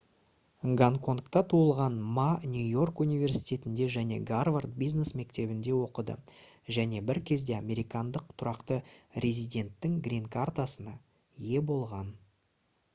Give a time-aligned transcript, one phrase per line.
[0.81, 6.15] гонконгта туылған ма нью-йорк университетінде және гарвард бизнес мектебінде оқыды
[6.79, 8.79] және бір кезде американдық тұрақты
[9.27, 10.97] резиденттің «гринкартасына»
[11.53, 12.11] ие болған